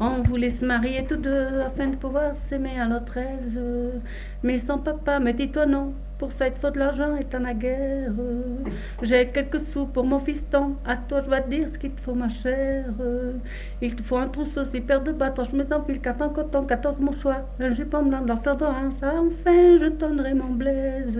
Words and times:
On 0.00 0.22
voulait 0.22 0.54
se 0.58 0.64
marier 0.64 1.04
tous 1.06 1.16
deux 1.16 1.60
afin 1.60 1.88
de 1.88 1.96
pouvoir 1.96 2.32
s'aimer 2.48 2.80
à 2.80 2.86
notre 2.86 3.16
aise. 3.16 3.60
Mais 4.42 4.62
son 4.66 4.78
papa 4.78 5.20
me 5.20 5.32
dit 5.32 5.50
toi 5.50 5.66
non, 5.66 5.92
pour 6.18 6.32
ça 6.32 6.48
il 6.48 6.54
te 6.54 6.58
faut 6.58 6.70
de 6.70 6.78
l'argent 6.78 7.16
et 7.16 7.24
t'en 7.24 7.44
as 7.44 7.54
guère. 7.54 8.12
J'ai 9.02 9.28
quelques 9.28 9.60
sous 9.72 9.86
pour 9.86 10.04
mon 10.04 10.20
fiston, 10.20 10.76
à 10.84 10.96
toi 10.96 11.22
je 11.24 11.30
vais 11.30 11.44
dire 11.48 11.68
ce 11.72 11.78
qu'il 11.78 11.92
te 11.92 12.00
faut 12.00 12.14
ma 12.14 12.30
chère. 12.30 12.86
Il 13.80 13.94
te 13.94 14.02
faut 14.02 14.16
un 14.16 14.28
trousseau, 14.28 14.62
six 14.72 14.80
paires 14.80 15.02
de 15.02 15.12
bâtons, 15.12 15.44
je 15.50 15.56
me 15.56 15.72
enfile, 15.72 16.00
quatre 16.00 16.22
en 16.22 16.30
coton, 16.30 16.64
quatorze 16.64 16.98
mouchoirs, 16.98 17.44
un 17.60 17.74
jupon 17.74 18.02
blanc, 18.02 18.22
de 18.22 18.34
faire 18.42 18.56
de 18.56 18.64
ça 19.00 19.14
enfin 19.18 19.78
je 19.80 19.88
donnerai 19.88 20.34
mon 20.34 20.50
blaise. 20.54 21.18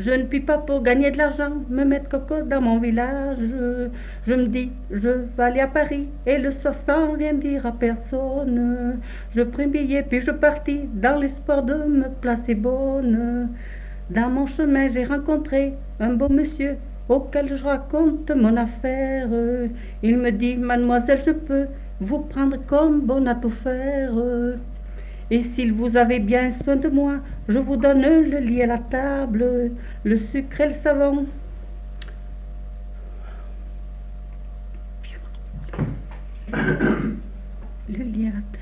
Je 0.00 0.10
ne 0.10 0.24
puis 0.24 0.40
pas 0.40 0.58
pour 0.58 0.82
gagner 0.82 1.12
de 1.12 1.18
l'argent 1.18 1.52
me 1.70 1.84
mettre 1.84 2.08
coco 2.08 2.42
dans 2.42 2.60
mon 2.60 2.80
village. 2.80 3.38
Je 4.26 4.34
me 4.34 4.46
dis, 4.46 4.72
je 4.90 5.08
vais 5.08 5.42
aller 5.42 5.60
à 5.60 5.68
Paris 5.68 6.08
et 6.26 6.38
le 6.38 6.50
soir 6.50 6.74
sans 6.84 7.12
rien 7.12 7.34
dire 7.34 7.64
à 7.64 7.70
personne. 7.70 8.98
Je 9.36 9.42
pris 9.42 9.66
billet 9.66 10.02
puis 10.02 10.20
je 10.20 10.32
partis 10.32 10.88
dans 10.94 11.20
l'espoir 11.20 11.62
de 11.62 11.74
me 11.74 12.08
placer 12.20 12.56
bonne. 12.56 13.50
Dans 14.10 14.30
mon 14.30 14.48
chemin 14.48 14.88
j'ai 14.88 15.04
rencontré 15.04 15.74
un 16.00 16.14
beau 16.14 16.28
monsieur 16.28 16.76
auquel 17.08 17.56
je 17.56 17.62
raconte 17.62 18.30
mon 18.32 18.56
affaire. 18.56 19.28
Il 20.02 20.18
me 20.18 20.30
dit, 20.32 20.56
mademoiselle, 20.56 21.22
je 21.24 21.32
peux 21.32 21.66
vous 22.00 22.18
prendre 22.18 22.56
comme 22.66 23.02
bon 23.02 23.28
à 23.28 23.36
tout 23.36 23.52
faire. 23.62 24.12
Et 25.30 25.44
s'il 25.54 25.72
vous 25.72 25.96
avez 25.96 26.18
bien 26.18 26.52
soin 26.62 26.76
de 26.76 26.88
moi, 26.88 27.14
je 27.48 27.58
vous 27.58 27.76
donne 27.76 28.02
le 28.02 28.38
lit 28.38 28.62
à 28.62 28.66
la 28.66 28.78
table, 28.78 29.72
le 30.04 30.18
sucre 30.18 30.60
et 30.60 30.68
le 30.68 30.74
savon. 30.82 31.26
Le 36.52 38.04
lit 38.04 38.26
à 38.26 38.30
la 38.30 38.32
table. 38.32 38.58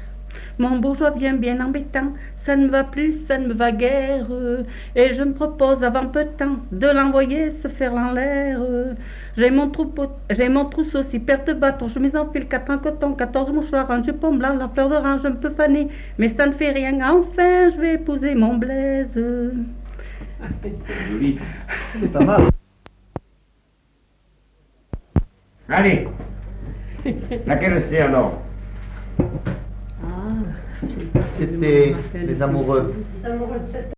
Mon 0.58 0.78
bourgeois 0.78 1.10
vient 1.10 1.34
bien 1.34 1.60
embêtant, 1.64 2.12
ça 2.46 2.56
ne 2.56 2.68
va 2.68 2.84
plus, 2.84 3.14
ça 3.26 3.38
ne 3.38 3.48
me 3.48 3.54
va 3.54 3.72
guère, 3.72 4.26
et 4.94 5.14
je 5.14 5.22
me 5.22 5.32
propose 5.32 5.82
avant 5.82 6.06
peu 6.06 6.24
de 6.24 6.30
temps 6.30 6.56
de 6.70 6.86
l'envoyer 6.86 7.52
se 7.62 7.68
faire 7.68 7.94
en 7.94 8.12
l'air. 8.12 8.60
Mon 9.50 9.70
troupeau, 9.70 10.06
j'ai 10.30 10.48
mon 10.48 10.66
trousseau, 10.66 11.02
six 11.10 11.18
paires 11.18 11.44
de 11.44 11.54
bâtons, 11.54 11.88
je 11.88 11.98
mets 11.98 12.14
en 12.16 12.30
fil 12.30 12.46
quatre 12.48 12.70
en 12.70 12.78
coton, 12.78 13.14
quatorze 13.14 13.50
mouchoirs, 13.50 13.90
un 13.90 14.02
jupon 14.04 14.34
blanc, 14.34 14.54
la 14.58 14.68
fleur 14.68 14.88
d'orange, 14.88 15.20
je 15.24 15.28
me 15.28 15.36
peux 15.36 15.50
faner, 15.50 15.88
mais 16.18 16.34
ça 16.36 16.46
ne 16.46 16.52
fait 16.52 16.70
rien, 16.70 16.94
enfin 17.10 17.70
je 17.74 17.80
vais 17.80 17.94
épouser 17.94 18.34
mon 18.34 18.56
blaise. 18.56 19.08
Joli, 21.10 21.38
c'est 22.00 22.12
pas 22.12 22.24
mal. 22.24 22.42
Allez, 25.68 26.06
laquelle 27.46 27.84
c'est 27.88 28.00
alors? 28.00 28.42
Ah, 30.04 30.34
C'était 31.38 31.94
les 32.14 32.42
amoureux. 32.42 32.94
Les 33.22 33.30
amoureux 33.30 33.60
de 33.66 33.72
cette 33.72 33.90